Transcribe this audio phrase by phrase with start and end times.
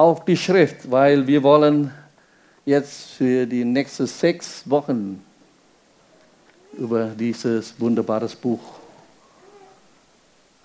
[0.00, 1.92] auf die Schrift, weil wir wollen
[2.64, 5.22] jetzt für die nächsten sechs Wochen
[6.78, 8.60] über dieses wunderbare Buch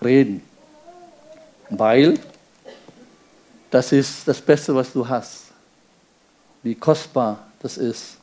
[0.02, 0.42] reden.
[1.68, 2.18] Weil
[3.70, 5.44] das ist das Beste, was du hast.
[6.62, 8.16] Wie kostbar das ist,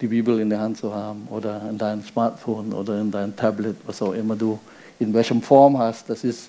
[0.00, 3.76] die Bibel in der Hand zu haben oder in deinem Smartphone oder in deinem Tablet,
[3.84, 4.58] was auch immer du
[4.98, 6.08] in welcher Form hast.
[6.08, 6.48] Das ist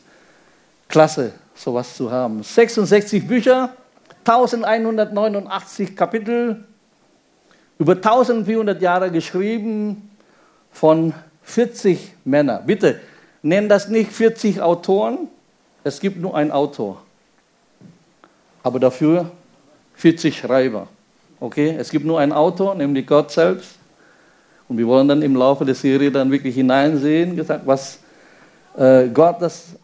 [0.93, 2.43] klasse, sowas zu haben.
[2.43, 3.73] 66 Bücher,
[4.25, 6.63] 1189 Kapitel,
[7.79, 10.11] über 1400 Jahre geschrieben
[10.71, 12.63] von 40 Männern.
[12.67, 12.99] Bitte,
[13.41, 15.29] nenn das nicht 40 Autoren,
[15.83, 17.01] es gibt nur einen Autor.
[18.61, 19.31] Aber dafür
[19.95, 20.87] 40 Schreiber.
[21.39, 23.77] Okay, es gibt nur einen Autor, nämlich Gott selbst.
[24.69, 27.97] Und wir wollen dann im Laufe der Serie dann wirklich hineinsehen, gesagt, was
[28.77, 29.75] äh, Gott das,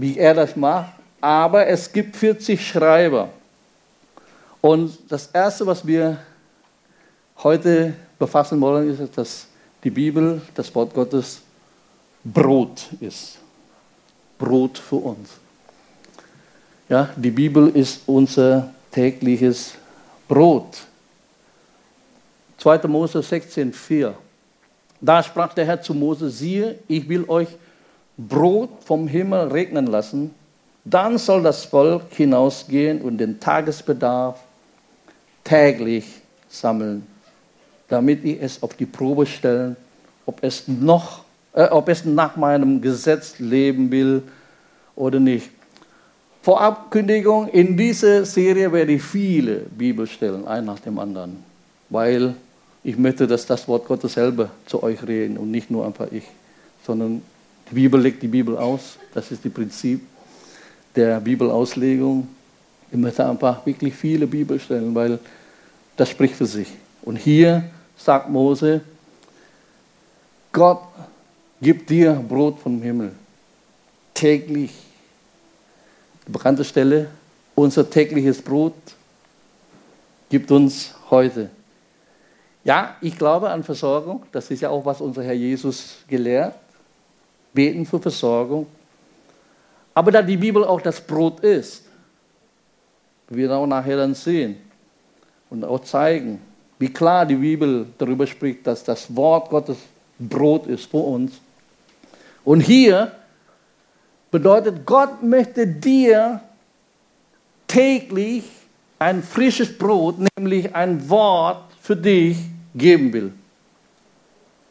[0.00, 0.92] wie er das macht.
[1.20, 3.28] Aber es gibt 40 Schreiber.
[4.60, 6.18] Und das Erste, was wir
[7.42, 9.46] heute befassen wollen, ist, dass
[9.84, 11.42] die Bibel, das Wort Gottes,
[12.24, 13.38] Brot ist.
[14.38, 15.30] Brot für uns.
[16.88, 19.74] Ja, die Bibel ist unser tägliches
[20.26, 20.78] Brot.
[22.58, 22.88] 2.
[22.88, 24.14] Mose 16, 4.
[25.00, 27.48] Da sprach der Herr zu Mose, siehe, ich will euch
[28.28, 30.34] Brot vom Himmel regnen lassen,
[30.84, 34.40] dann soll das Volk hinausgehen und den Tagesbedarf
[35.44, 36.04] täglich
[36.48, 37.06] sammeln,
[37.88, 39.76] damit ich es auf die Probe stellen,
[40.26, 44.22] ob es noch, äh, ob es nach meinem Gesetz leben will
[44.96, 45.50] oder nicht.
[46.42, 51.44] Vorabkündigung, in dieser Serie werde ich viele Bibelstellen, ein nach dem anderen,
[51.90, 52.34] weil
[52.82, 56.24] ich möchte, dass das Wort Gottes selber zu euch reden und nicht nur einfach ich,
[56.86, 57.20] sondern
[57.70, 58.98] die Bibel legt die Bibel aus.
[59.14, 60.00] Das ist das Prinzip
[60.94, 62.26] der Bibelauslegung.
[62.90, 65.18] Ich möchte einfach wirklich viele Bibelstellen, weil
[65.96, 66.68] das spricht für sich.
[67.02, 67.64] Und hier
[67.96, 68.80] sagt Mose,
[70.52, 70.82] Gott
[71.60, 73.12] gibt dir Brot vom Himmel.
[74.14, 74.72] Täglich.
[76.26, 77.08] Die bekannte Stelle,
[77.54, 78.74] unser tägliches Brot
[80.28, 81.50] gibt uns heute.
[82.64, 84.24] Ja, ich glaube an Versorgung.
[84.32, 86.54] Das ist ja auch, was unser Herr Jesus gelehrt.
[87.52, 88.66] Beten für Versorgung.
[89.94, 91.84] Aber da die Bibel auch das Brot ist,
[93.28, 94.56] wir auch nachher dann sehen
[95.50, 96.40] und auch zeigen,
[96.78, 99.78] wie klar die Bibel darüber spricht, dass das Wort Gottes
[100.18, 101.40] Brot ist für uns.
[102.44, 103.12] Und hier
[104.30, 106.40] bedeutet, Gott möchte dir
[107.66, 108.44] täglich
[108.98, 112.36] ein frisches Brot, nämlich ein Wort für dich
[112.74, 113.32] geben will.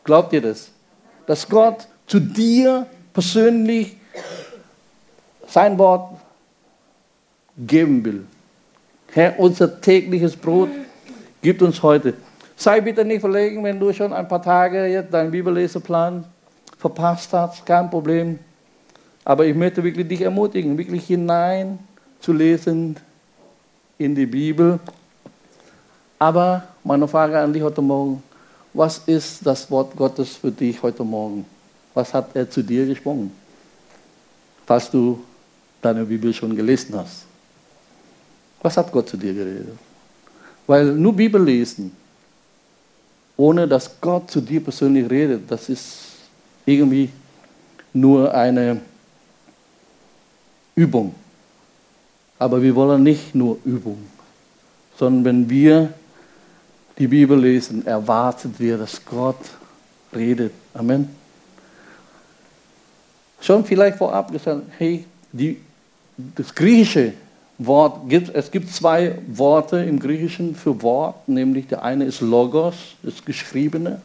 [0.04, 0.72] Glaubt ihr das?
[1.26, 3.96] Dass Gott zu dir persönlich
[5.48, 6.18] sein Wort
[7.56, 8.26] geben will.
[9.12, 10.70] Herr, unser tägliches Brot
[11.42, 12.16] gibt uns heute.
[12.56, 16.26] Sei bitte nicht verlegen, wenn du schon ein paar Tage jetzt deinen Bibelleseplan
[16.78, 18.40] verpasst hast, kein Problem.
[19.24, 21.78] Aber ich möchte wirklich dich ermutigen, wirklich hinein
[22.20, 22.96] zu lesen
[24.00, 24.80] in die Bibel.
[26.18, 28.24] Aber meine Frage an dich heute Morgen,
[28.74, 31.46] was ist das Wort Gottes für dich heute Morgen?
[32.00, 33.30] Was hat er zu dir gesprochen?
[34.66, 35.20] Falls du
[35.82, 37.26] deine Bibel schon gelesen hast.
[38.62, 39.78] Was hat Gott zu dir geredet?
[40.66, 41.92] Weil nur Bibel lesen,
[43.38, 46.00] ohne dass Gott zu dir persönlich redet, das ist
[46.66, 47.10] irgendwie
[47.94, 48.82] nur eine
[50.76, 51.16] Übung.
[52.38, 54.00] Aber wir wollen nicht nur Übung,
[54.98, 55.94] sondern wenn wir
[56.98, 59.40] die Bibel lesen, erwarten wir, dass Gott
[60.14, 60.54] redet.
[60.74, 61.19] Amen.
[63.42, 65.58] Schon vielleicht vorab gesagt, hey, die,
[66.36, 67.14] das griechische
[67.58, 72.76] Wort gibt, es gibt zwei Worte im Griechischen für Wort, nämlich der eine ist Logos,
[73.04, 74.02] das Geschriebene.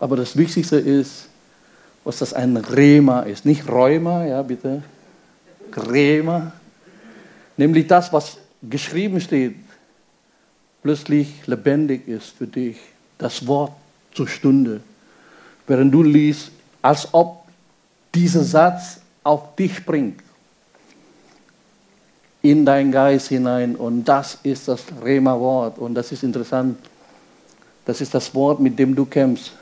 [0.00, 1.28] Aber das Wichtigste ist,
[2.04, 3.44] was das ein Rema ist.
[3.44, 4.82] Nicht Rheuma, ja bitte.
[5.76, 6.52] Rema.
[7.56, 9.54] Nämlich das, was geschrieben steht,
[10.82, 12.78] plötzlich lebendig ist für dich.
[13.18, 13.72] Das Wort
[14.12, 14.80] zur Stunde.
[15.66, 16.50] Während du liest,
[16.82, 17.44] als ob
[18.14, 20.20] dieser Satz auf dich springt.
[22.42, 23.76] In dein Geist hinein.
[23.76, 25.78] Und das ist das Rema-Wort.
[25.78, 26.76] Und das ist interessant.
[27.84, 29.52] Das ist das Wort, mit dem du kämpfst.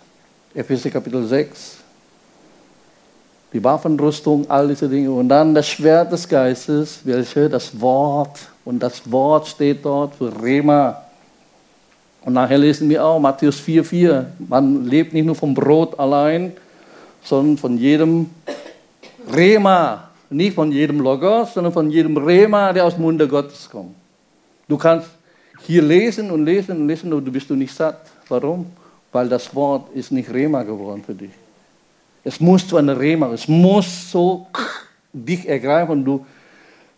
[0.54, 1.76] Epheser Kapitel 6.
[3.52, 5.10] Die Waffenrüstung, all diese Dinge.
[5.10, 8.38] Und dann das Schwert des Geistes, welche das Wort.
[8.64, 11.02] Und das Wort steht dort für Rema.
[12.24, 14.24] Und nachher lesen wir auch Matthäus 4,4.
[14.48, 16.52] Man lebt nicht nur vom Brot allein,
[17.22, 18.30] sondern von jedem
[19.32, 23.96] Rema, Nicht von jedem Logos, sondern von jedem Rema, der aus dem Munde Gottes kommt.
[24.68, 25.08] Du kannst
[25.66, 28.06] hier lesen und lesen und lesen und du bist du nicht satt.
[28.28, 28.66] Warum?
[29.10, 31.32] Weil das Wort ist nicht Rema geworden für dich.
[32.22, 34.46] Es muss zu einer Rema, es muss so
[35.12, 36.26] dich ergreifen und du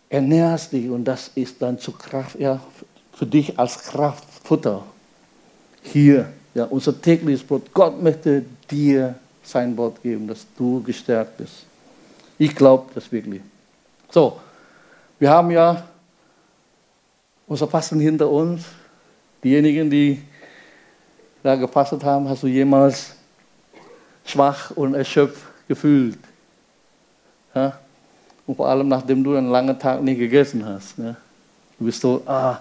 [0.09, 2.59] ernährst dich und das ist dann zu Kraft, ja,
[3.13, 4.83] für dich als Kraftfutter.
[5.81, 7.73] Hier, ja, unser tägliches Brot.
[7.73, 11.65] Gott möchte dir sein Wort geben, dass du gestärkt bist.
[12.37, 13.41] Ich glaube das wirklich.
[14.09, 14.39] So,
[15.19, 15.83] wir haben ja
[17.47, 18.65] unser Fasten hinter uns.
[19.43, 20.21] Diejenigen, die
[21.43, 23.15] da gefastet haben, hast du jemals
[24.25, 26.19] schwach und erschöpft gefühlt?
[27.53, 27.77] Ja?
[28.47, 30.97] Und vor allem, nachdem du einen langen Tag nicht gegessen hast.
[30.97, 31.15] Ja?
[31.77, 32.59] Du bist so, ah,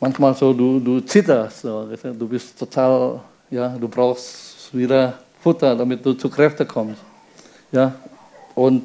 [0.00, 1.60] manchmal so, du, du zitterst.
[1.60, 3.20] So, du bist total,
[3.50, 7.00] ja, du brauchst wieder Futter, damit du zu Kräften kommst.
[7.72, 7.94] Ja?
[8.54, 8.84] Und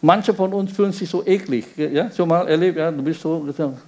[0.00, 1.66] manche von uns fühlen sich so eklig.
[1.76, 2.10] Ja?
[2.10, 2.90] Schon mal erlebt, ja?
[2.90, 3.46] du bist so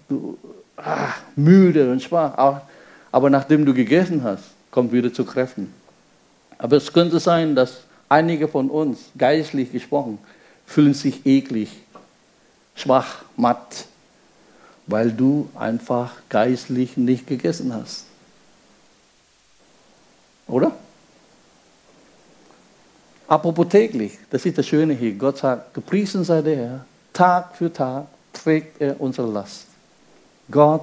[0.09, 0.39] du,
[0.77, 2.63] ah, müde und schwach.
[3.13, 5.73] Aber nachdem du gegessen hast, kommt wieder zu Kräften.
[6.59, 10.19] Aber es könnte sein, dass einige von uns, geistlich gesprochen,
[10.67, 11.71] fühlen sich eklig,
[12.75, 13.87] schwach, matt,
[14.87, 18.07] weil du einfach geistlich nicht gegessen hast.
[20.47, 20.73] Oder?
[23.31, 25.13] Apropos täglich, das ist das Schöne hier.
[25.13, 29.67] Gott sagt, gepriesen sei der Herr, Tag für Tag trägt er unsere Last.
[30.51, 30.83] Gott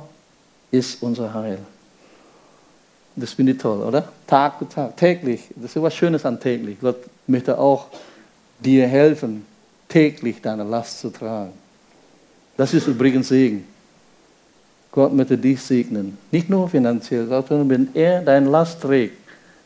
[0.72, 1.60] ist unser Heil.
[3.18, 4.08] Das finde ich toll, oder?
[4.26, 5.42] Tag für Tag, täglich.
[5.58, 6.78] Das ist was Schönes an täglich.
[6.80, 6.96] Gott
[7.28, 7.88] möchte auch
[8.60, 9.46] dir helfen,
[9.90, 11.52] täglich deine Last zu tragen.
[12.56, 13.66] Das ist übrigens Segen.
[14.94, 16.18] Gott möchte dich segnen.
[16.32, 19.18] Nicht nur finanziell, sondern wenn er deine Last trägt,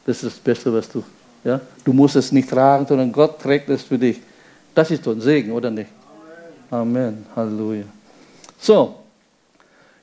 [0.04, 1.04] das ist das Beste, was du
[1.44, 1.60] ja?
[1.84, 4.20] Du musst es nicht tragen, sondern Gott trägt es für dich.
[4.74, 5.90] Das ist doch ein Segen, oder nicht?
[6.70, 6.98] Amen.
[6.98, 7.26] Amen.
[7.36, 7.84] Halleluja.
[8.60, 8.96] So,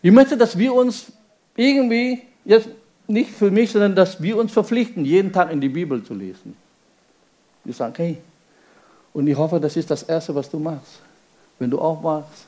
[0.02, 1.06] ich möchte, dass wir uns
[1.56, 2.68] irgendwie, jetzt
[3.06, 6.56] nicht für mich, sondern dass wir uns verpflichten, jeden Tag in die Bibel zu lesen.
[7.64, 8.18] Ich sage, hey,
[9.12, 11.00] und ich hoffe, das ist das Erste, was du machst.
[11.58, 12.46] Wenn du aufwachst,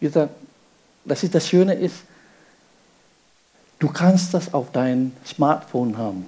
[0.00, 0.30] ich sage,
[1.04, 1.96] das ist das Schöne ist,
[3.78, 6.26] du kannst das auf dein Smartphone haben.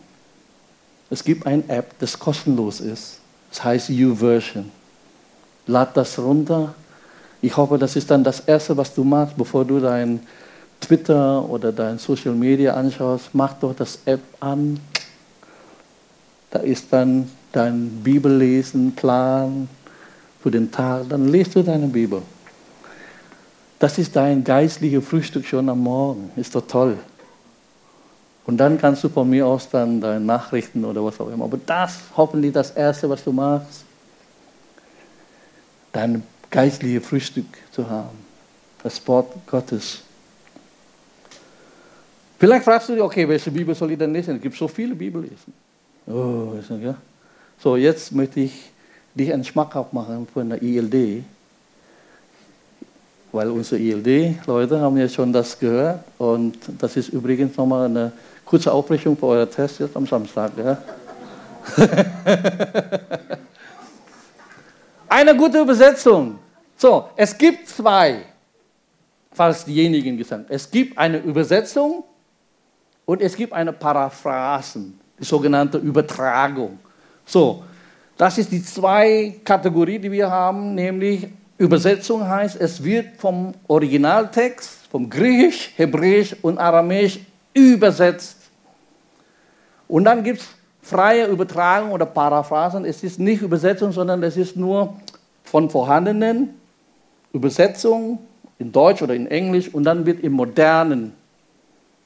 [1.10, 3.18] Es gibt eine App, das kostenlos ist.
[3.50, 4.70] Das heißt YouVersion.
[5.66, 6.74] Lad das runter.
[7.42, 10.20] Ich hoffe, das ist dann das Erste, was du machst, bevor du dein
[10.80, 13.30] Twitter oder dein Social Media anschaust.
[13.32, 14.78] Mach doch das App an.
[16.50, 19.68] Da ist dann dein Bibellesen, Plan
[20.42, 21.08] für den Tag.
[21.08, 22.22] Dann lest du deine Bibel.
[23.78, 26.30] Das ist dein geistliches Frühstück schon am Morgen.
[26.36, 26.98] Ist doch toll.
[28.46, 31.44] Und dann kannst du von mir aus dann deine Nachrichten oder was auch immer.
[31.44, 33.84] Aber das hoffentlich das Erste, was du machst,
[35.92, 38.18] dein geistliches Frühstück zu haben.
[38.82, 40.02] Das Wort Gottes.
[42.38, 44.36] Vielleicht fragst du dich, okay, welche Bibel soll ich denn lesen?
[44.36, 45.52] Es gibt so viele Bibellesen.
[46.06, 46.94] Oh, ja.
[47.62, 48.70] So, jetzt möchte ich
[49.14, 51.22] dich einen schmackhaft machen von der ILD.
[53.32, 56.02] Weil unsere ILD-Leute haben ja schon das gehört.
[56.18, 58.12] Und das ist übrigens nochmal eine
[58.50, 60.50] Kurze Aufbrechung für euer Test jetzt am Samstag.
[60.58, 60.76] Ja?
[65.08, 66.36] Eine gute Übersetzung.
[66.76, 68.22] So, es gibt zwei,
[69.30, 72.02] falls diejenigen gesagt Es gibt eine Übersetzung
[73.04, 76.80] und es gibt eine Paraphrasen, die sogenannte Übertragung.
[77.24, 77.62] So,
[78.16, 84.88] das ist die zwei Kategorien, die wir haben, nämlich Übersetzung heißt, es wird vom Originaltext,
[84.90, 87.20] vom Griechisch, Hebräisch und Aramäisch
[87.54, 88.39] übersetzt
[89.90, 90.48] und dann gibt es
[90.82, 92.84] freie Übertragung oder Paraphrasen.
[92.84, 94.94] Es ist nicht Übersetzung, sondern es ist nur
[95.42, 96.54] von vorhandenen
[97.32, 98.20] Übersetzungen
[98.60, 101.12] in Deutsch oder in Englisch und dann wird im modernen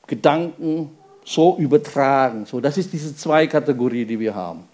[0.06, 0.90] Gedanken
[1.24, 2.46] so übertragen.
[2.46, 4.64] So, das ist diese zwei Kategorien, die wir haben.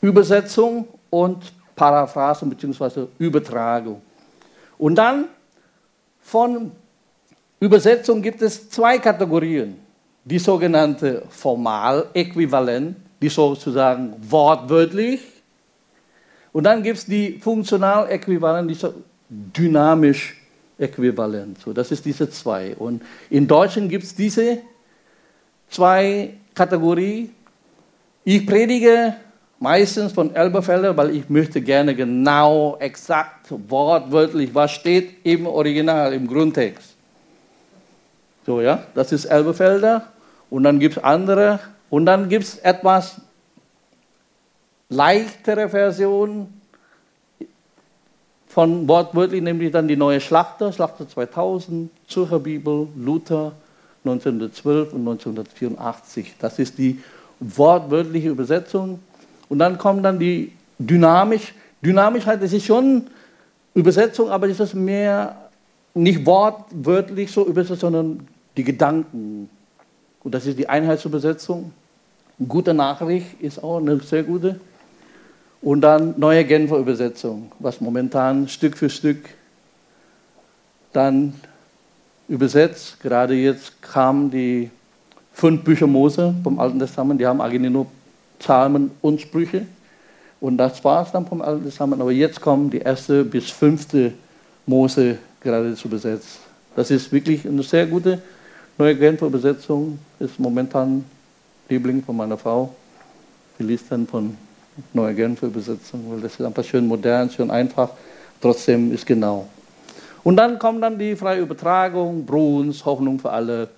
[0.00, 3.08] Übersetzung und Paraphrasen bzw.
[3.18, 4.00] Übertragung.
[4.78, 5.26] Und dann
[6.22, 6.72] von
[7.60, 9.87] Übersetzung gibt es zwei Kategorien
[10.28, 15.20] die sogenannte Formaläquivalent, die sozusagen wortwörtlich.
[16.52, 18.92] Und dann gibt es die Funktionaläquivalent, die so
[19.28, 20.36] dynamisch
[20.78, 21.58] äquivalent.
[21.60, 22.76] So, das ist diese zwei.
[22.76, 24.58] Und in Deutschen gibt es diese
[25.70, 27.30] zwei Kategorien.
[28.24, 29.14] Ich predige
[29.58, 36.26] meistens von Elberfelder, weil ich möchte gerne genau, exakt, wortwörtlich, was steht im Original, im
[36.26, 36.94] Grundtext.
[38.44, 40.06] So, ja, das ist Elberfelder.
[40.50, 41.60] Und dann gibt es andere.
[41.90, 43.20] Und dann gibt es etwas
[44.88, 46.48] leichtere Version
[48.48, 53.52] von wortwörtlich nämlich dann die neue Schlachter, Schlachter 2000, Zürcher Bibel, Luther
[54.04, 56.34] 1912 und 1984.
[56.38, 56.98] Das ist die
[57.40, 59.00] wortwörtliche Übersetzung.
[59.48, 61.54] Und dann kommen dann die dynamisch.
[61.82, 63.06] Dynamisch heißt, es ist schon
[63.74, 65.36] Übersetzung, aber es ist mehr
[65.94, 68.26] nicht wortwörtlich so übersetzt, sondern
[68.56, 69.50] die Gedanken.
[70.28, 71.72] Und das ist die Einheitsübersetzung.
[72.46, 74.60] Gute Nachricht ist auch eine sehr gute.
[75.62, 79.30] Und dann neue Genfer Übersetzung, was momentan Stück für Stück
[80.92, 81.32] dann
[82.28, 83.00] übersetzt.
[83.00, 84.70] Gerade jetzt kamen die
[85.32, 87.86] fünf Bücher Mose vom Alten Testament, die haben eigentlich nur
[88.38, 89.64] Psalmen und Sprüche.
[90.42, 92.02] Und das war es dann vom Alten Testament.
[92.02, 94.12] Aber jetzt kommen die erste bis fünfte
[94.66, 96.40] Mose gerade zu besetzen.
[96.76, 98.20] Das ist wirklich eine sehr gute
[98.78, 99.98] neue Genfer Übersetzung.
[100.20, 101.04] Ist momentan
[101.68, 102.74] Liebling von meiner Frau.
[103.58, 104.36] Die liest dann von
[104.92, 107.90] neue Genfer Übersetzung, weil das ist einfach schön modern, schön einfach.
[108.40, 109.48] Trotzdem ist genau.
[110.22, 113.68] Und dann kommt dann die freie Übertragung, Bruns, Hoffnung für alle,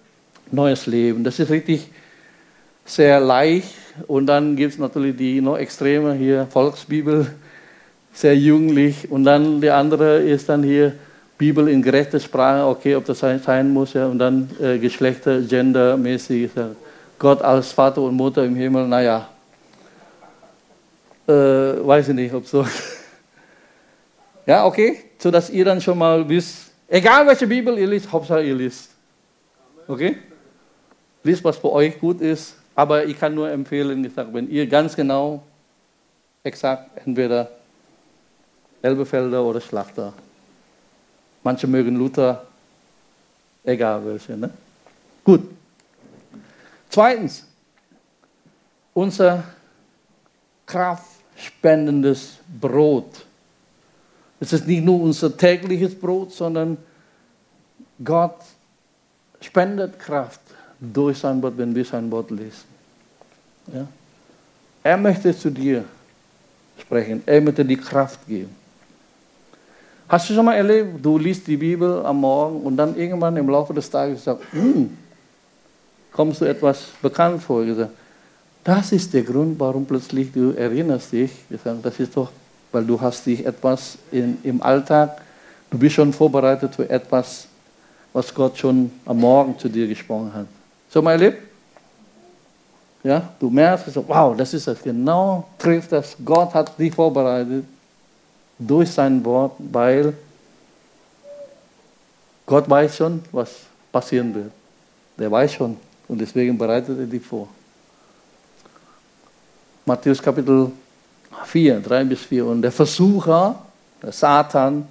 [0.51, 1.25] neues Leben.
[1.25, 1.91] Das ist richtig
[2.85, 3.75] sehr leicht.
[4.07, 7.33] Und dann gibt es natürlich die noch extreme hier, Volksbibel,
[8.13, 9.11] sehr jugendlich.
[9.11, 10.95] Und dann die andere ist dann hier
[11.41, 14.07] Bibel in gerechter Sprache, okay, ob das sein muss, ja.
[14.07, 16.69] Und dann äh, Geschlechter, gendermäßig, ja.
[17.19, 19.27] Gott als Vater und Mutter im Himmel, naja,
[21.27, 22.67] äh, weiß ich nicht, ob so.
[24.47, 28.43] ja, okay, so dass ihr dann schon mal wisst, egal welche Bibel ihr liest, Hauptsache
[28.43, 28.91] ihr liest.
[29.89, 30.19] Okay?
[31.23, 32.55] Liest, was für euch gut ist.
[32.75, 35.43] Aber ich kann nur empfehlen, gesagt, wenn ihr ganz genau,
[36.45, 37.49] exakt, entweder
[38.83, 40.13] Elbefelder oder Schlachter.
[41.43, 42.47] Manche mögen Luther,
[43.65, 44.37] egal welche.
[44.37, 44.51] Ne?
[45.25, 45.43] Gut.
[46.89, 47.45] Zweitens,
[48.93, 49.45] unser
[50.67, 53.25] kraftspendendes Brot.
[54.39, 56.77] Es ist nicht nur unser tägliches Brot, sondern
[58.03, 58.39] Gott
[59.41, 60.41] spendet Kraft
[60.79, 62.65] durch sein Wort, wenn wir sein Wort lesen.
[63.73, 63.87] Ja?
[64.83, 65.85] Er möchte zu dir
[66.79, 67.23] sprechen.
[67.27, 68.55] Er möchte die Kraft geben.
[70.11, 73.49] Hast du schon mal erlebt, du liest die Bibel am Morgen und dann irgendwann im
[73.49, 74.91] Laufe des Tages sagst, hm,
[76.11, 77.65] kommst du etwas bekannt vor?
[77.65, 77.93] Gesagt,
[78.65, 81.31] das ist der Grund, warum plötzlich du erinnerst dich.
[81.49, 82.29] Gesagt, das ist doch,
[82.73, 85.21] weil du hast dich etwas in, im Alltag,
[85.71, 87.47] du bist schon vorbereitet für etwas,
[88.13, 90.47] was Gott schon am Morgen zu dir gesprochen hat.
[90.89, 91.39] So mal erlebt?
[93.05, 94.83] Ja, du merkst, wow, das ist das.
[94.83, 96.17] Genau trifft das.
[96.25, 97.65] Gott hat dich vorbereitet
[98.61, 100.13] durch sein Wort, weil
[102.47, 104.51] Gott weiß schon, was passieren wird.
[105.19, 105.77] Der weiß schon
[106.09, 107.49] und deswegen bereitet er dich vor.
[109.85, 110.71] Matthäus Kapitel
[111.45, 112.47] 4, 3 bis 4.
[112.47, 113.59] Und der Versucher,
[114.03, 114.87] der Satan,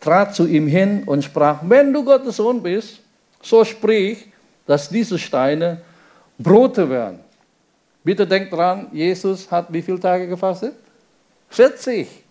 [0.00, 3.00] trat zu ihm hin und sprach, wenn du Gottes Sohn bist,
[3.42, 4.26] so sprich,
[4.66, 5.80] dass diese Steine
[6.38, 7.20] Brote werden.
[8.04, 10.74] Bitte denkt dran, Jesus hat wie viele Tage gefastet?
[11.50, 12.21] 40.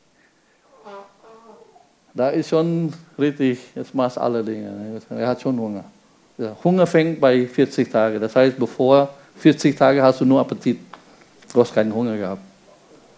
[2.13, 5.01] Da ist schon richtig, jetzt macht alle Dinge.
[5.09, 5.85] Er hat schon Hunger.
[6.63, 8.19] Hunger fängt bei 40 Tagen.
[8.19, 10.79] Das heißt, bevor 40 Tage hast du nur Appetit.
[11.53, 12.41] Du hast keinen Hunger gehabt.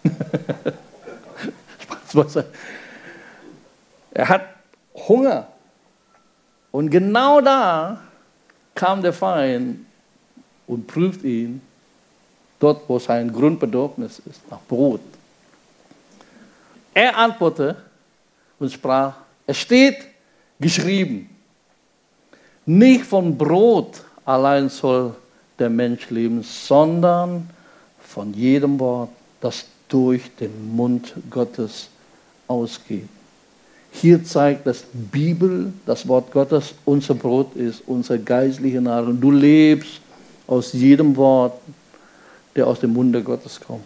[4.12, 4.42] er hat
[5.08, 5.48] Hunger.
[6.70, 8.00] Und genau da
[8.74, 9.86] kam der Feind
[10.66, 11.60] und prüft ihn
[12.58, 15.00] dort, wo sein Grundbedürfnis ist, nach Brot.
[16.92, 17.76] Er antwortete
[18.64, 19.14] und sprach,
[19.46, 19.98] es steht
[20.58, 21.28] geschrieben,
[22.66, 25.14] nicht von Brot allein soll
[25.58, 27.48] der Mensch leben, sondern
[28.00, 31.88] von jedem Wort, das durch den Mund Gottes
[32.48, 33.08] ausgeht.
[33.92, 39.20] Hier zeigt, dass Bibel, das Wort Gottes, unser Brot ist, unsere geistliche Nahrung.
[39.20, 40.00] Du lebst
[40.46, 41.60] aus jedem Wort,
[42.56, 43.84] der aus dem Munde Gottes kommt.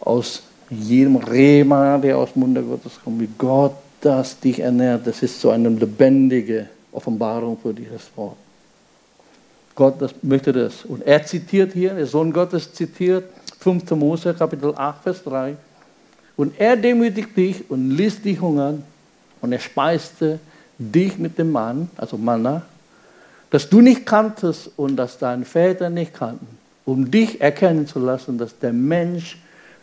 [0.00, 3.20] Aus jedem Rema, der aus dem Munde Gottes kommt.
[3.20, 3.74] Wie Gott
[4.04, 8.36] das dich ernährt, das ist so eine lebendige Offenbarung für dieses Wort.
[9.74, 10.84] Gott das möchte das.
[10.84, 13.24] Und er zitiert hier, der Sohn Gottes zitiert
[13.58, 13.90] 5.
[13.92, 15.56] Mose, Kapitel 8, Vers 3.
[16.36, 18.82] Und er demütigt dich und ließ dich hungern
[19.40, 20.38] und er speiste
[20.78, 22.62] dich mit dem Mann, also Manna,
[23.50, 26.46] das du nicht kanntest und das deine Väter nicht kannten,
[26.84, 29.38] um dich erkennen zu lassen, dass der Mensch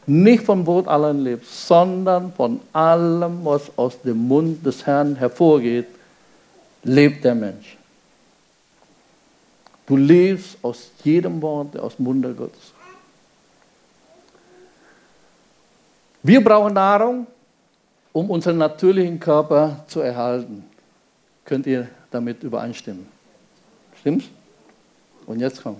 [0.08, 5.88] nicht vom Brot allein lebt, sondern von allem, was aus dem Mund des Herrn hervorgeht,
[6.84, 7.78] lebt der Mensch.
[9.86, 12.74] Du lebst aus jedem Wort, aus dem Munde Gottes
[16.24, 17.26] Wir brauchen Nahrung,
[18.14, 20.64] um unseren natürlichen Körper zu erhalten.
[21.44, 23.08] Könnt ihr damit übereinstimmen?
[24.00, 24.26] Stimmt's?
[25.26, 25.80] Und jetzt kommt.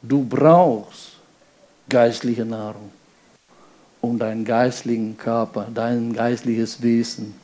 [0.00, 1.16] Du brauchst
[1.88, 2.90] geistliche Nahrung,
[4.00, 7.34] um deinen geistlichen Körper, dein geistliches Wesen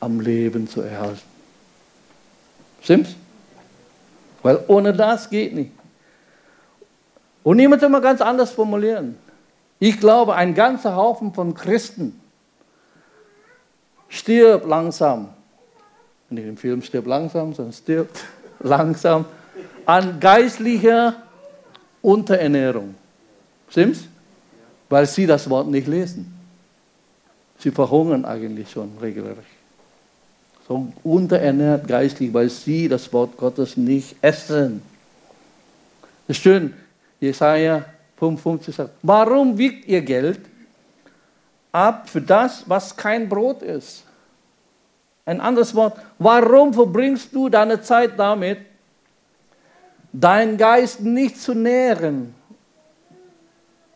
[0.00, 1.20] am Leben zu erhalten.
[2.82, 3.14] Stimmt's?
[4.42, 5.72] Weil ohne das geht nicht.
[7.44, 9.16] Und ich muss immer ganz anders formulieren.
[9.78, 12.20] Ich glaube, ein ganzer Haufen von Christen
[14.08, 15.30] stirbt langsam.
[16.30, 18.24] Nicht im Film stirbt langsam, sondern stirbt
[18.60, 19.24] langsam
[19.86, 21.14] an geistlicher
[22.00, 22.94] Unterernährung.
[23.68, 24.08] Stimmt's?
[24.92, 26.30] Weil sie das Wort nicht lesen.
[27.56, 29.38] Sie verhungern eigentlich schon regelrecht.
[30.68, 34.82] So unterernährt geistlich, weil sie das Wort Gottes nicht essen.
[36.26, 36.74] Das ist schön.
[37.20, 37.86] Jesaja
[38.18, 40.40] 55 sagt, warum wiegt ihr Geld
[41.72, 44.04] ab für das, was kein Brot ist?
[45.24, 48.58] Ein anderes Wort, warum verbringst du deine Zeit damit,
[50.12, 52.34] deinen Geist nicht zu nähren?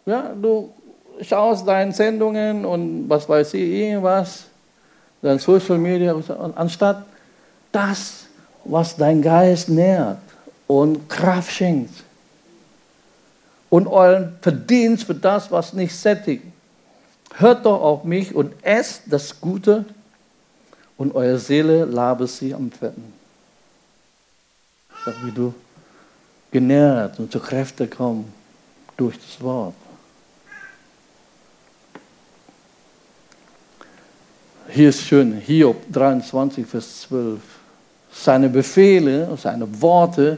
[0.07, 0.73] Ja, du
[1.23, 4.45] schaust deine Sendungen und was weiß ich, irgendwas,
[5.23, 6.15] dein Social Media,
[6.55, 7.05] anstatt
[7.73, 8.25] das,
[8.65, 10.19] was dein Geist nährt
[10.67, 12.05] und Kraft schenkt
[13.71, 16.45] und euren Verdienst für das, was nicht sättigt.
[17.35, 19.85] Hört doch auf mich und esst das Gute
[20.97, 23.13] und eure Seele labe sie am Fetten.
[25.23, 25.55] Wie du
[26.51, 28.29] genährt und zu Kräfte kommst
[28.97, 29.75] durch das Wort.
[34.77, 37.41] Hier ist schön, Hiob 23, Vers 12.
[38.13, 40.37] Seine Befehle, seine Worte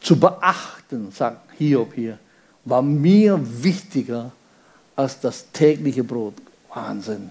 [0.00, 2.18] zu beachten, sagt Hiob hier
[2.64, 4.32] war mir wichtiger
[4.96, 6.34] als das tägliche Brot.
[6.74, 7.30] Wahnsinn.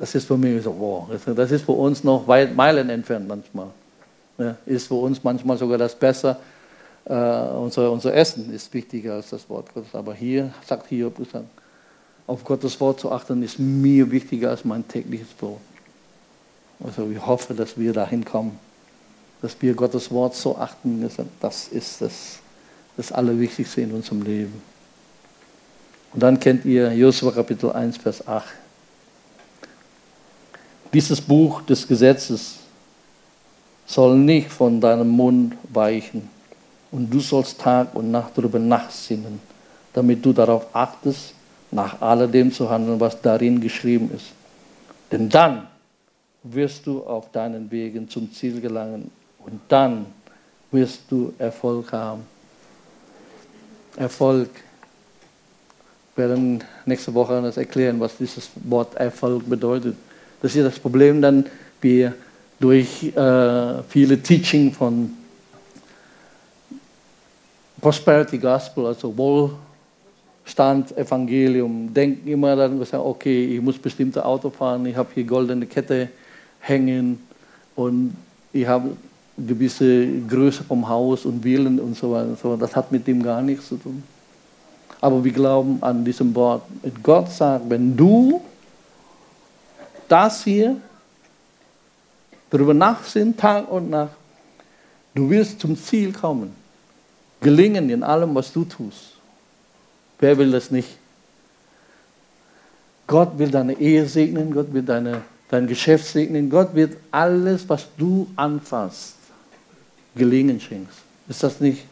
[0.00, 3.68] Das ist für mich so, wow, das ist für uns noch weit Meilen entfernt manchmal.
[4.36, 6.40] Ja, ist für uns manchmal sogar das Besser.
[7.04, 9.94] Äh, unser, unser Essen ist wichtiger als das Wort Gottes.
[9.94, 11.20] Aber hier sagt Hiob,
[12.26, 15.60] auf Gottes Wort zu achten, ist mir wichtiger als mein tägliches Brot.
[16.82, 18.58] Also ich hoffe, dass wir dahin kommen,
[19.42, 21.08] dass wir Gottes Wort so achten.
[21.40, 22.40] Das ist das
[22.96, 24.62] das Allerwichtigste in unserem Leben.
[26.12, 28.46] Und dann kennt ihr Josua Kapitel 1, Vers 8.
[30.92, 32.54] Dieses Buch des Gesetzes
[33.86, 36.28] soll nicht von deinem Mund weichen
[36.90, 39.40] und du sollst Tag und Nacht darüber nachsinnen,
[39.92, 41.34] damit du darauf achtest,
[41.76, 44.32] nach alledem zu handeln, was darin geschrieben ist.
[45.12, 45.68] Denn dann
[46.42, 50.06] wirst du auf deinen Wegen zum Ziel gelangen und dann
[50.72, 52.22] wirst du Erfolg haben.
[53.96, 54.48] Erfolg.
[56.16, 59.96] Wir werden nächste Woche das erklären, was dieses Wort Erfolg bedeutet.
[60.40, 61.44] Das ist das Problem dann,
[61.82, 62.14] wir
[62.58, 65.12] durch äh, viele Teaching von
[67.82, 69.14] Prosperity Gospel, also
[70.46, 75.66] Wohlstand, Evangelium, denken immer dann, okay, ich muss bestimmte Auto fahren, ich habe hier goldene
[75.66, 76.08] Kette
[76.60, 77.18] hängen
[77.74, 78.16] und
[78.52, 78.96] ich habe
[79.36, 82.28] gewisse Größe vom Haus und Willen und so weiter.
[82.28, 82.56] Und so.
[82.56, 84.02] Das hat mit dem gar nichts zu tun.
[85.00, 86.62] Aber wir glauben an diesem Wort.
[87.02, 88.40] Gott sagt, wenn du
[90.08, 90.76] das hier
[92.48, 94.12] darüber nachsinnst, Tag und Nacht,
[95.12, 96.52] du wirst zum Ziel kommen.
[97.40, 99.15] Gelingen in allem, was du tust.
[100.18, 100.88] Wer will das nicht?
[103.06, 107.86] Gott will deine Ehe segnen, Gott will deine, dein Geschäft segnen, Gott wird alles, was
[107.96, 109.14] du anfasst,
[110.14, 110.98] Gelingen schenkst.
[111.28, 111.84] Ist das nicht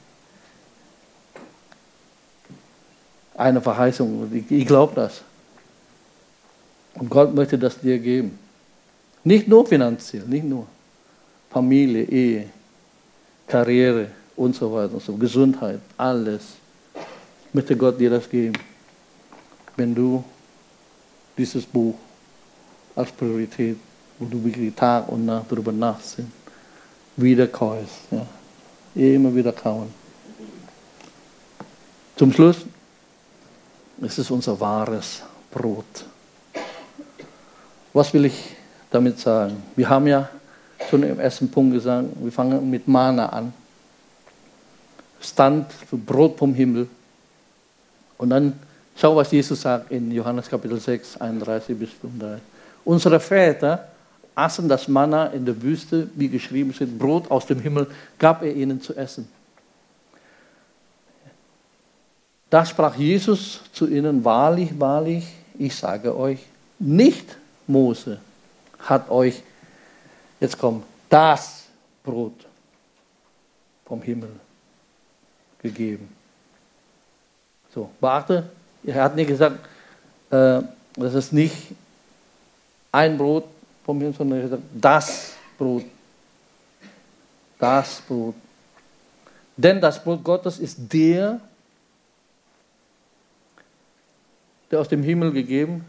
[3.35, 4.31] eine Verheißung?
[4.49, 5.23] Ich glaube das.
[6.95, 8.39] Und Gott möchte das dir geben.
[9.25, 10.67] Nicht nur finanziell, nicht nur.
[11.51, 12.49] Familie, Ehe,
[13.47, 16.43] Karriere und so weiter und so, Gesundheit, alles.
[17.55, 18.59] Möchte Gott dir das geben,
[19.77, 20.23] wenn du
[21.39, 21.95] dieses Buch
[22.95, 23.79] als Priorität,
[24.19, 26.45] wo du wirklich Tag und Nacht darüber nachsinnst
[27.17, 28.01] wieder kaust.
[28.11, 28.27] Ja.
[28.95, 29.93] Immer wieder kauen.
[32.17, 32.59] Zum Schluss,
[34.01, 36.07] es ist unser wahres Brot.
[37.93, 38.57] Was will ich
[38.91, 39.63] damit sagen?
[39.75, 40.29] Wir haben ja
[40.91, 43.53] schon im ersten Punkt gesagt, wir fangen mit Mana an.
[45.21, 46.89] Stand für Brot vom Himmel.
[48.19, 48.59] Und dann
[48.97, 52.43] schau, was Jesus sagt in Johannes Kapitel 6, 31 bis 35.
[52.85, 53.89] Unsere Väter
[54.35, 57.87] aßen das Manna in der Wüste, wie geschrieben steht, Brot aus dem Himmel
[58.19, 59.29] gab er ihnen zu essen.
[62.51, 65.27] Da sprach Jesus zu ihnen, wahrlich, wahrlich,
[65.59, 66.41] ich sage euch,
[66.79, 68.19] nicht Mose
[68.79, 69.43] hat euch,
[70.41, 71.65] jetzt kommt, das
[72.03, 72.47] Brot
[73.87, 74.31] vom Himmel
[75.63, 76.09] gegeben.
[77.75, 78.45] So, beachte,
[78.85, 79.59] er hat nicht gesagt,
[80.31, 80.61] äh,
[80.95, 81.73] das ist nicht
[82.93, 83.45] ein Brot
[83.85, 85.85] vom Himmel, sondern er hat gesagt, das Brot.
[87.59, 88.37] Das Brot.
[89.57, 91.41] Denn das Brot Gottes ist der,
[94.71, 95.85] der aus dem Himmel gegeben,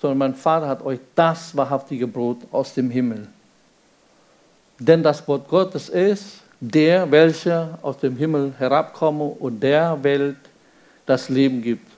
[0.00, 3.28] sondern mein Vater hat euch das wahrhaftige Brot aus dem Himmel.
[4.78, 10.36] Denn das Brot Gottes ist der, welcher aus dem Himmel herabkomme und der Welt
[11.08, 11.90] das Leben gibt.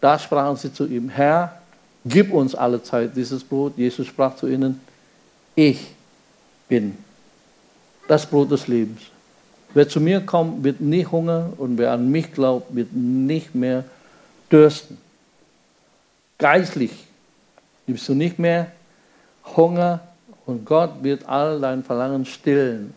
[0.00, 1.60] Da sprachen sie zu ihm, Herr,
[2.04, 3.76] gib uns alle Zeit dieses Brot.
[3.76, 4.80] Jesus sprach zu ihnen,
[5.56, 5.88] ich
[6.68, 6.96] bin
[8.06, 9.00] das Brot des Lebens.
[9.74, 13.84] Wer zu mir kommt, wird nicht hungern und wer an mich glaubt, wird nicht mehr
[14.50, 14.96] dürsten.
[16.38, 16.92] Geistlich
[17.86, 18.70] gibst du nicht mehr
[19.56, 20.00] Hunger
[20.46, 22.94] und Gott wird all dein Verlangen stillen.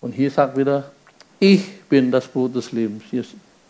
[0.00, 0.90] Und hier sagt wieder,
[1.40, 3.02] ich bin das Brot des Lebens.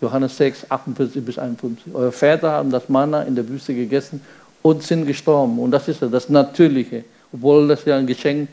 [0.01, 1.95] Johannes 6, 48 bis 51.
[1.95, 4.21] Eure Väter haben das Manna in der Wüste gegessen
[4.61, 5.59] und sind gestorben.
[5.59, 8.49] Und das ist das Natürliche, obwohl das ja ein Geschenk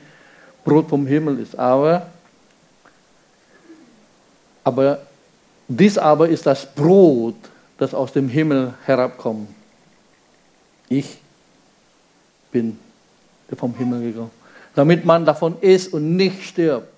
[0.63, 1.58] Brot vom Himmel ist.
[1.58, 2.08] Aber,
[4.63, 4.99] aber
[5.67, 7.36] dies aber ist das Brot,
[7.77, 9.49] das aus dem Himmel herabkommt.
[10.89, 11.17] Ich
[12.51, 12.77] bin
[13.56, 14.32] vom Himmel gekommen,
[14.75, 16.96] damit man davon isst und nicht stirbt.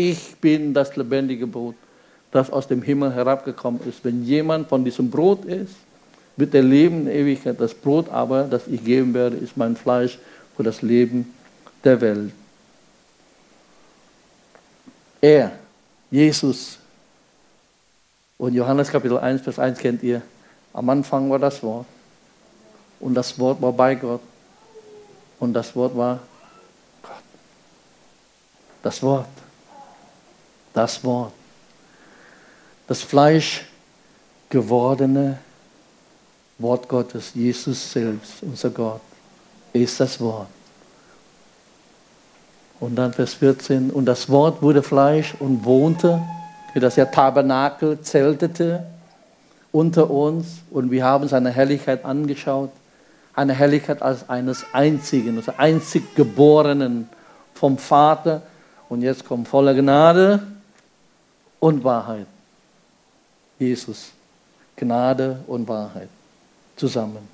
[0.00, 1.74] Ich bin das lebendige Brot,
[2.30, 4.02] das aus dem Himmel herabgekommen ist.
[4.02, 5.76] Wenn jemand von diesem Brot isst,
[6.38, 7.60] wird er leben in Ewigkeit.
[7.60, 10.18] Das Brot aber, das ich geben werde, ist mein Fleisch
[10.56, 11.34] für das Leben
[11.84, 12.32] der Welt.
[15.20, 15.52] Er,
[16.10, 16.78] Jesus,
[18.38, 20.22] und Johannes Kapitel 1, Vers 1 kennt ihr.
[20.72, 21.84] Am Anfang war das Wort.
[23.00, 24.22] Und das Wort war bei Gott.
[25.38, 26.20] Und das Wort war
[27.02, 27.22] Gott.
[28.82, 29.28] Das Wort.
[30.80, 31.32] Das Wort.
[32.86, 33.66] Das Fleisch
[34.48, 35.36] gewordene
[36.56, 39.02] Wort Gottes, Jesus selbst, unser Gott,
[39.74, 40.46] ist das Wort.
[42.80, 46.22] Und dann Vers 14, und das Wort wurde Fleisch und wohnte,
[46.72, 48.86] wie das ja Tabernakel zeltete
[49.72, 52.70] unter uns und wir haben seine Herrlichkeit angeschaut.
[53.34, 57.06] Eine Herrlichkeit als eines einzigen, also einzig Geborenen
[57.52, 58.40] vom Vater.
[58.88, 60.40] Und jetzt kommt voller Gnade
[61.60, 62.26] und Wahrheit.
[63.58, 64.10] Jesus,
[64.76, 66.08] Gnade und Wahrheit
[66.76, 67.28] zusammen.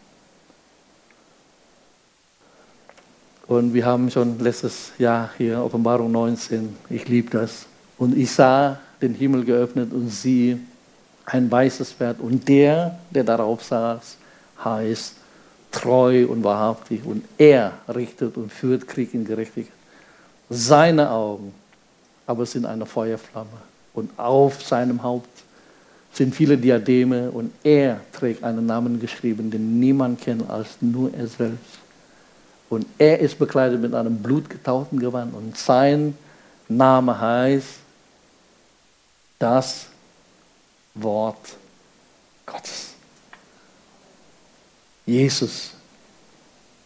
[3.47, 7.67] Und wir haben schon letztes Jahr hier Offenbarung 19, ich liebe das.
[7.97, 10.59] Und ich sah den Himmel geöffnet und siehe
[11.25, 12.19] ein weißes Pferd.
[12.19, 14.17] Und der, der darauf saß,
[14.65, 15.15] heißt
[15.71, 17.05] treu und wahrhaftig.
[17.05, 19.73] Und er richtet und führt Krieg in Gerechtigkeit.
[20.51, 21.55] Seine Augen
[22.27, 23.49] aber sind eine Feuerflamme.
[23.97, 25.31] Und auf seinem Haupt
[26.13, 31.27] sind viele Diademe und er trägt einen Namen geschrieben, den niemand kennt als nur er
[31.27, 31.79] selbst.
[32.69, 36.17] Und er ist bekleidet mit einem blutgetauchten Gewand und sein
[36.69, 37.79] Name heißt
[39.39, 39.87] das
[40.95, 41.57] Wort
[42.45, 42.93] Gottes.
[45.07, 45.71] Jesus,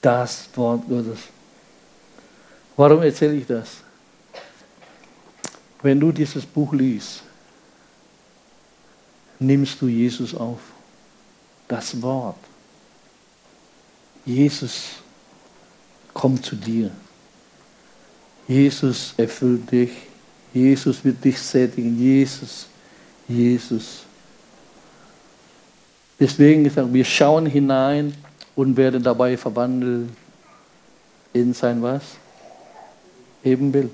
[0.00, 1.18] das Wort Gottes.
[2.76, 3.68] Warum erzähle ich das?
[5.82, 7.22] Wenn du dieses Buch liest,
[9.38, 10.60] nimmst du Jesus auf.
[11.66, 12.36] Das Wort.
[14.24, 14.96] Jesus
[16.12, 16.90] kommt zu dir.
[18.46, 19.90] Jesus erfüllt dich.
[20.52, 21.98] Jesus wird dich sättigen.
[21.98, 22.66] Jesus,
[23.28, 24.02] Jesus.
[26.18, 28.14] Deswegen gesagt, wir schauen hinein
[28.54, 30.10] und werden dabei verwandelt
[31.32, 32.02] in sein was?
[33.42, 33.90] Ebenbild.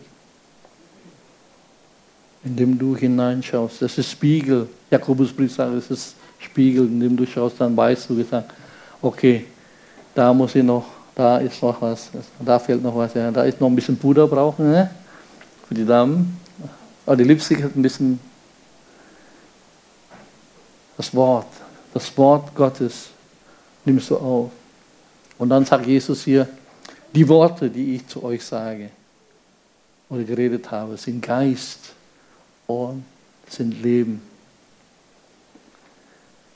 [2.44, 3.82] Indem du hineinschaust.
[3.82, 4.68] Das ist Spiegel.
[4.90, 6.86] Jakobusbrief sagt, es ist Spiegel.
[6.86, 8.52] Indem du schaust, dann weißt du, gesagt,
[9.02, 9.46] okay,
[10.14, 10.84] da muss ich noch
[11.16, 13.30] da ist noch was, da fehlt noch was, ja.
[13.30, 14.90] da ist noch ein bisschen Puder brauchen ne?
[15.66, 16.38] für die Damen.
[17.06, 18.20] Aber die Lipstick hat ein bisschen
[20.98, 21.46] das Wort,
[21.94, 23.08] das Wort Gottes
[23.86, 24.50] nimmst du auf.
[25.38, 26.46] Und dann sagt Jesus hier,
[27.14, 28.90] die Worte, die ich zu euch sage
[30.10, 31.94] oder geredet habe, sind Geist
[32.66, 33.04] und
[33.48, 34.20] sind Leben.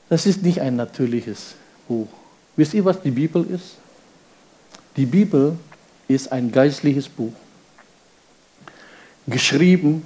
[0.09, 1.55] Das ist nicht ein natürliches
[1.87, 2.09] Buch.
[2.55, 3.75] Wisst ihr, was die Bibel ist?
[4.97, 5.57] Die Bibel
[6.07, 7.31] ist ein geistliches Buch,
[9.25, 10.03] geschrieben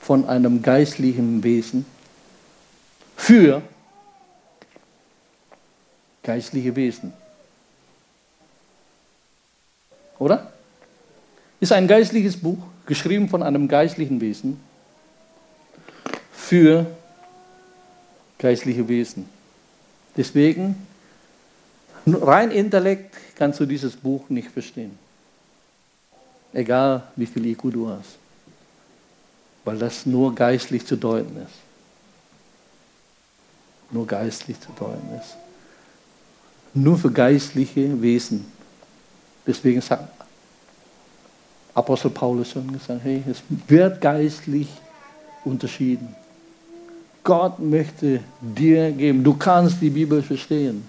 [0.00, 1.86] von einem geistlichen Wesen
[3.16, 3.62] für
[6.24, 7.12] geistliche Wesen.
[10.18, 10.52] Oder?
[11.60, 14.60] Ist ein geistliches Buch, geschrieben von einem geistlichen Wesen
[16.48, 16.86] für
[18.38, 19.28] geistliche Wesen.
[20.16, 20.86] Deswegen,
[22.06, 24.96] rein Intellekt kannst du dieses Buch nicht verstehen.
[26.52, 28.16] Egal wie viel IQ du hast.
[29.64, 31.54] Weil das nur geistlich zu deuten ist.
[33.90, 35.36] Nur geistlich zu deuten ist.
[36.72, 38.46] Nur für geistliche Wesen.
[39.46, 40.12] Deswegen sagt
[41.74, 44.68] Apostel Paulus schon gesagt, hey, es wird geistlich
[45.44, 46.14] unterschieden.
[47.26, 49.24] Gott möchte dir geben.
[49.24, 50.88] Du kannst die Bibel verstehen,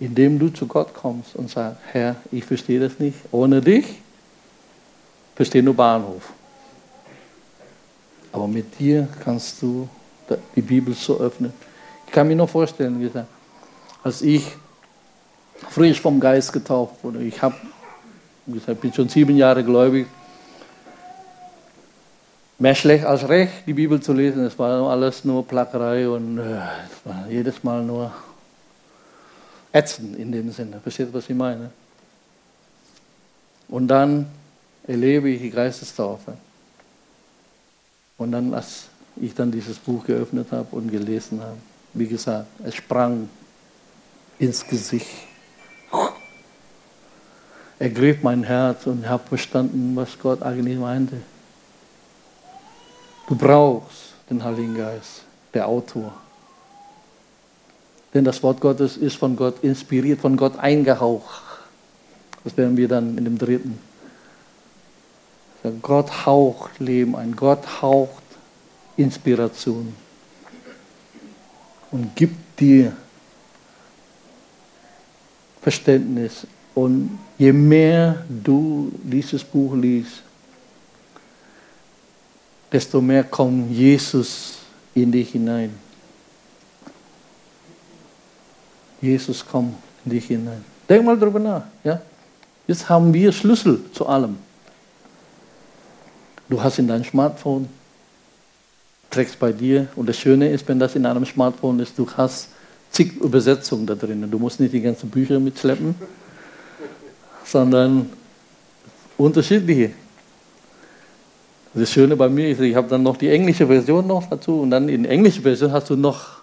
[0.00, 3.18] indem du zu Gott kommst und sagst, Herr, ich verstehe das nicht.
[3.30, 4.00] Ohne dich
[5.36, 6.32] verstehe nur Bahnhof.
[8.32, 9.86] Aber mit dir kannst du
[10.56, 11.52] die Bibel so öffnen.
[12.06, 13.28] Ich kann mir noch vorstellen, gesagt,
[14.02, 14.46] als ich
[15.68, 17.54] frisch vom Geist getauft wurde, ich habe,
[18.46, 20.06] ich bin schon sieben Jahre gläubig,
[22.58, 24.44] mehr schlecht als recht, die Bibel zu lesen.
[24.44, 26.60] Es war alles nur Plackerei und äh,
[27.28, 28.12] jedes Mal nur
[29.72, 30.80] ätzend in dem Sinne.
[30.80, 31.70] Versteht, was ich meine?
[33.68, 34.26] Und dann
[34.86, 36.34] erlebe ich die Geistestaufe.
[38.16, 41.56] Und dann, als ich dann dieses Buch geöffnet habe und gelesen habe,
[41.94, 43.28] wie gesagt, es sprang
[44.38, 45.06] ins Gesicht.
[47.78, 51.18] Er griff mein Herz und ich habe verstanden, was Gott eigentlich meinte.
[53.28, 56.14] Du brauchst den Heiligen Geist, der Autor.
[58.14, 61.42] Denn das Wort Gottes ist von Gott inspiriert, von Gott eingehaucht.
[62.42, 63.78] Das werden wir dann in dem dritten.
[65.82, 68.22] Gott haucht Leben ein, Gott haucht
[68.96, 69.94] Inspiration
[71.90, 72.96] und gibt dir
[75.60, 76.46] Verständnis.
[76.74, 80.22] Und je mehr du dieses Buch liest,
[82.70, 84.58] desto mehr kommt Jesus
[84.94, 85.74] in dich hinein.
[89.00, 90.64] Jesus kommt in dich hinein.
[90.88, 91.62] Denk mal drüber nach.
[91.84, 92.00] Ja?
[92.66, 94.36] Jetzt haben wir Schlüssel zu allem.
[96.48, 97.68] Du hast in deinem Smartphone,
[99.10, 99.88] trägst bei dir.
[99.96, 102.48] Und das Schöne ist, wenn das in einem Smartphone ist, du hast
[102.90, 104.28] zig Übersetzungen da drin.
[104.30, 105.94] Du musst nicht die ganzen Bücher mitschleppen,
[107.44, 108.10] sondern
[109.16, 109.92] unterschiedliche.
[111.78, 114.70] Das Schöne bei mir ist, ich habe dann noch die englische Version noch dazu und
[114.70, 116.38] dann in der englischen Version hast du noch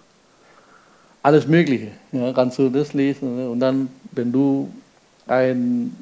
[1.22, 1.88] alles Mögliche.
[2.12, 3.50] Ja, kannst du das lesen ne?
[3.50, 4.68] und dann, wenn du
[5.26, 5.94] ein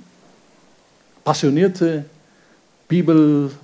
[1.25, 2.05] passionierter
[2.87, 3.55] Bibelforscher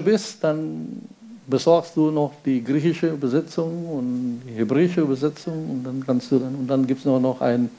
[0.00, 1.00] bist, dann
[1.46, 6.54] besorgst du noch die griechische Übersetzung und die hebräische Übersetzung und dann kannst du dann
[6.54, 7.70] und dann gibt es noch ein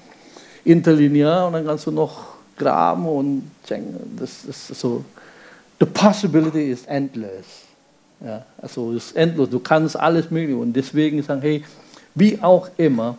[0.63, 3.51] Interlinear und dann kannst du noch graben und
[4.17, 5.03] das ist so.
[5.79, 7.63] The possibility is endless.
[8.23, 9.49] Ja, also es ist endlos.
[9.49, 11.63] Du kannst alles mögliche und deswegen sagen, hey,
[12.13, 13.17] wie auch immer,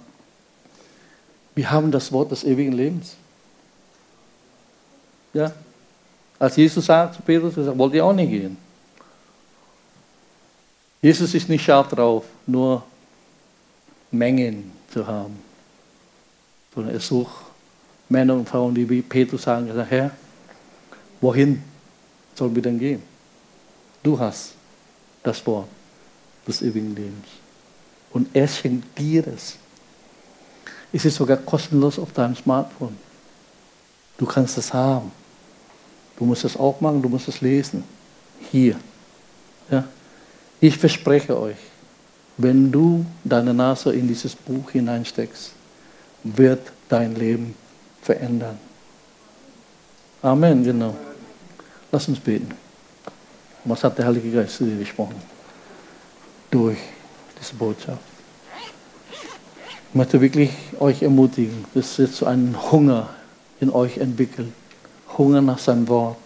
[1.54, 3.16] wir haben das Wort des ewigen Lebens.
[5.34, 5.52] Ja,
[6.38, 8.56] als Jesus sagt zu Petrus, er sagt, wollt ihr auch nicht gehen?
[11.00, 12.84] Jesus ist nicht scharf drauf, nur
[14.12, 15.36] Mengen zu haben,
[16.74, 17.51] sondern er sucht
[18.12, 20.10] Männer und Frauen, die wie Petrus sagen, Herr,
[21.20, 21.62] wohin
[22.34, 23.02] sollen wir denn gehen?
[24.02, 24.52] Du hast
[25.22, 25.68] das Wort
[26.46, 27.28] des ewigen Lebens.
[28.12, 29.56] Und er schenkt dir es.
[30.92, 32.96] Es ist sogar kostenlos auf deinem Smartphone.
[34.18, 35.10] Du kannst es haben.
[36.18, 37.82] Du musst es auch machen, du musst es lesen.
[38.50, 38.76] Hier.
[39.70, 39.84] Ja?
[40.60, 41.56] Ich verspreche euch,
[42.36, 45.52] wenn du deine Nase in dieses Buch hineinsteckst,
[46.24, 47.54] wird dein Leben
[48.02, 48.58] verändern.
[50.20, 50.94] Amen, genau.
[51.90, 52.54] Lass uns beten.
[53.64, 55.16] Was hat der Heilige Geist zu dir gesprochen?
[56.50, 56.78] Durch
[57.40, 58.02] diese Botschaft.
[59.88, 63.10] Ich möchte wirklich euch ermutigen, dass jetzt so einen Hunger
[63.60, 64.52] in euch entwickelt.
[65.16, 66.16] Hunger nach seinem Wort.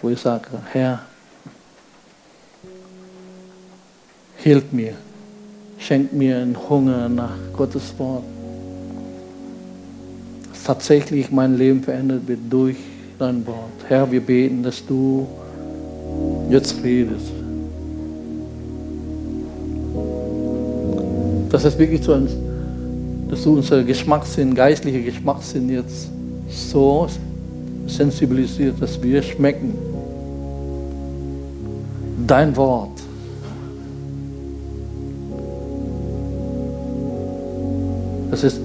[0.00, 1.06] Wo ich sage, Herr,
[4.36, 4.94] hilf mir.
[5.78, 8.24] Schenk mir einen Hunger nach Gottes Wort
[10.64, 12.76] tatsächlich mein Leben verändert wird durch
[13.18, 13.56] dein Wort.
[13.88, 15.26] Herr, wir beten, dass du
[16.48, 17.32] jetzt redest.
[21.50, 22.32] Dass es wirklich zu uns,
[23.28, 26.08] dass du unser Geschmackssinn, geistlicher Geschmackssinn jetzt
[26.48, 27.06] so
[27.86, 29.74] sensibilisiert, dass wir schmecken.
[32.26, 33.00] Dein Wort.
[38.30, 38.60] dass es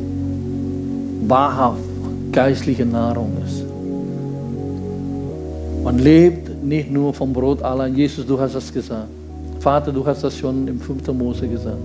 [1.28, 1.85] wahrhaft
[2.36, 3.64] geistliche Nahrung ist.
[5.84, 7.96] Man lebt nicht nur vom Brot allein.
[7.96, 9.08] Jesus, du hast das gesagt.
[9.62, 11.08] Vater, du hast das schon im 5.
[11.14, 11.78] Mose gesagt.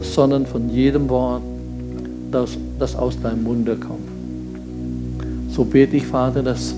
[0.00, 1.42] Sondern von jedem Wort,
[2.32, 4.08] das, das aus deinem Munde kommt.
[5.52, 6.74] So bete ich, Vater, dass,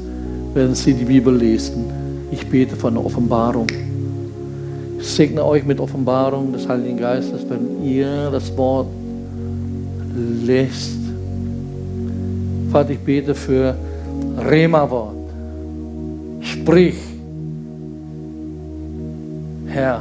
[0.53, 1.85] wenn Sie die Bibel lesen,
[2.31, 3.69] ich bete von der Offenbarung.
[5.01, 8.89] Ich segne euch mit Offenbarung des Heiligen Geistes, wenn ihr das Wort
[10.45, 10.98] lest.
[12.71, 13.75] Vater, ich bete für
[14.39, 15.15] Rema-Wort.
[16.41, 16.97] Sprich,
[19.67, 20.01] Herr,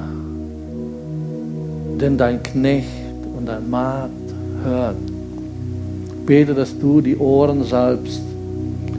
[1.99, 2.87] denn dein Knecht
[3.37, 4.11] und dein Magd
[4.63, 4.97] hört.
[6.25, 8.21] Bete, dass du die Ohren salbst,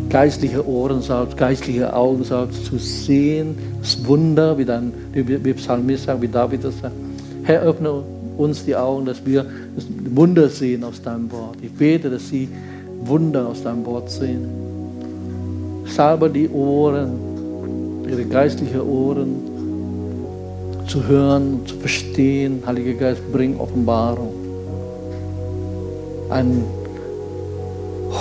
[0.08, 6.22] geistliche Ohren salbst, geistliche Augen salbst, zu sehen, das Wunder, wie, dein, wie Psalmist sagt,
[6.22, 6.94] wie David das sagt.
[7.42, 8.02] Herr, öffne
[8.38, 11.56] uns die Augen, dass wir das Wunder sehen aus deinem Wort.
[11.60, 12.48] Ich bete, dass sie
[13.04, 14.48] Wunder aus deinem Wort sehen.
[15.86, 17.12] Salbe die Ohren,
[18.08, 19.36] ihre geistlichen Ohren,
[20.86, 22.62] zu hören, zu verstehen.
[22.66, 24.32] Heiliger Geist, bring Offenbarung.
[26.30, 26.64] Ein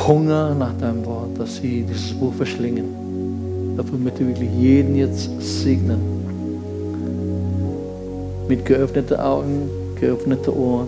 [0.07, 3.75] Hunger nach deinem Wort, dass sie dieses Buch verschlingen.
[3.77, 5.99] Dafür möchte ich wirklich jeden jetzt segnen.
[8.47, 10.87] Mit geöffneten Augen, geöffneten Ohren.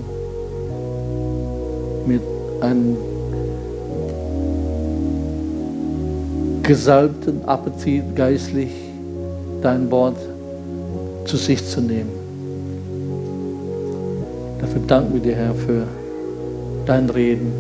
[2.07, 2.21] Mit
[2.61, 2.97] einem
[6.69, 8.69] gesalbten Appetit geistlich
[9.63, 10.17] dein Wort
[11.25, 12.11] zu sich zu nehmen.
[14.61, 15.87] Dafür danken wir dir, Herr, für
[16.85, 17.51] dein Reden,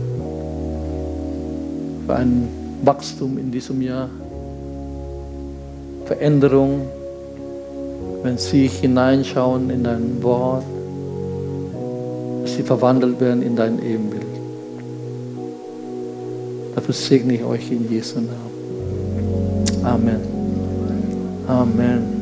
[2.05, 2.49] für ein
[2.83, 4.09] Wachstum in diesem Jahr,
[6.05, 6.81] Veränderung,
[8.21, 10.65] wenn sie hineinschauen in dein Wort,
[12.43, 14.21] dass sie verwandelt werden in dein Ebenbild.
[16.75, 18.48] Dafür segne ich euch in Jesu Namen.
[19.89, 20.21] Amen.
[21.49, 22.18] Amen.